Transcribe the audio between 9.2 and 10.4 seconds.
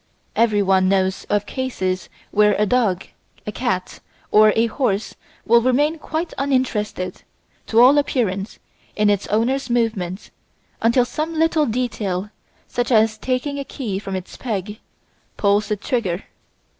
owner's movements